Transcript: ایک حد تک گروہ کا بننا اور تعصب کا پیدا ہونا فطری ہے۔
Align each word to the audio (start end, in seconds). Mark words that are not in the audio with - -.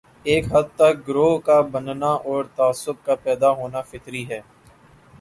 ایک 0.25 0.45
حد 0.51 0.67
تک 0.75 1.07
گروہ 1.07 1.37
کا 1.39 1.59
بننا 1.71 2.11
اور 2.29 2.43
تعصب 2.55 3.05
کا 3.05 3.15
پیدا 3.23 3.49
ہونا 3.51 3.81
فطری 3.81 4.23
ہے۔ 4.29 4.41